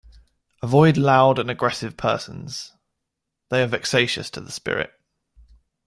Avoid 0.63 0.97
loud 0.97 1.37
and 1.37 1.51
aggressive 1.51 1.95
persons; 1.95 2.73
they 3.49 3.61
are 3.61 3.67
vexatious 3.67 4.31
to 4.31 4.41
the 4.41 4.51
spirit. 4.51 4.91